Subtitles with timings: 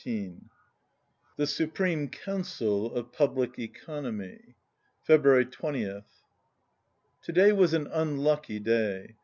[0.03, 0.49] 123
[1.37, 4.55] THE SUPREME COUNCIL OF PUBLIC ECONOMY
[5.03, 6.05] February 20th.
[7.21, 9.17] To day was an unlucky day.